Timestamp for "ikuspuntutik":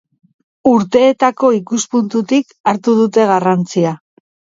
1.57-2.55